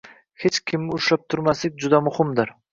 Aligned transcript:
Hech 0.45 0.57
kimni 0.71 0.95
ushlab 0.97 1.27
turmaslik 1.35 1.79
juda 1.87 2.03
muhimdir. 2.09 2.59